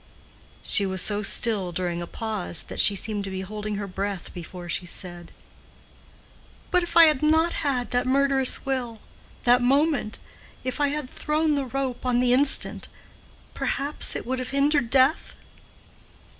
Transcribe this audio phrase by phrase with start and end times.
[0.63, 4.33] She was so still during a pause that she seemed to be holding her breath
[4.33, 5.31] before she said,
[6.71, 12.03] "But if I had not had that murderous will—that moment—if I had thrown the rope
[12.03, 15.35] on the instant—perhaps it would have hindered death?"